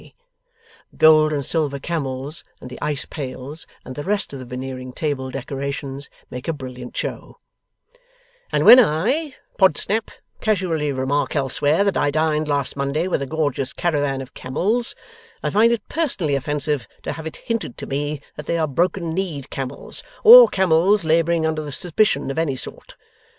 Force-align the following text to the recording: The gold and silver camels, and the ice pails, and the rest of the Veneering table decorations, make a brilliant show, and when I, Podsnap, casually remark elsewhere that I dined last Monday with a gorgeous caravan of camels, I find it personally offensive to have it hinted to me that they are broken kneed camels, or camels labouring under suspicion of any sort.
The 0.91 0.97
gold 0.97 1.31
and 1.31 1.45
silver 1.45 1.77
camels, 1.77 2.43
and 2.59 2.71
the 2.71 2.79
ice 2.81 3.05
pails, 3.05 3.67
and 3.85 3.93
the 3.93 4.03
rest 4.03 4.33
of 4.33 4.39
the 4.39 4.45
Veneering 4.45 4.93
table 4.93 5.29
decorations, 5.29 6.09
make 6.31 6.47
a 6.47 6.53
brilliant 6.53 6.97
show, 6.97 7.37
and 8.51 8.65
when 8.65 8.79
I, 8.79 9.35
Podsnap, 9.59 10.09
casually 10.41 10.91
remark 10.91 11.35
elsewhere 11.35 11.83
that 11.83 11.97
I 11.97 12.09
dined 12.09 12.47
last 12.47 12.75
Monday 12.75 13.07
with 13.07 13.21
a 13.21 13.27
gorgeous 13.27 13.73
caravan 13.73 14.21
of 14.23 14.33
camels, 14.33 14.95
I 15.43 15.51
find 15.51 15.71
it 15.71 15.87
personally 15.87 16.33
offensive 16.33 16.87
to 17.03 17.11
have 17.11 17.27
it 17.27 17.35
hinted 17.35 17.77
to 17.77 17.85
me 17.85 18.21
that 18.37 18.47
they 18.47 18.57
are 18.57 18.65
broken 18.67 19.13
kneed 19.13 19.51
camels, 19.51 20.01
or 20.23 20.47
camels 20.47 21.05
labouring 21.05 21.45
under 21.45 21.69
suspicion 21.69 22.31
of 22.31 22.39
any 22.39 22.55
sort. 22.55 22.95